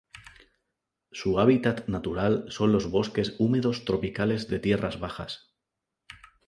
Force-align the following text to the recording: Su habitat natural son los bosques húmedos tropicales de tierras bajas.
Su 1.11 1.39
habitat 1.39 1.87
natural 1.87 2.47
son 2.51 2.71
los 2.71 2.89
bosques 2.89 3.35
húmedos 3.37 3.85
tropicales 3.85 4.47
de 4.47 4.57
tierras 4.59 4.99
bajas. 4.99 5.53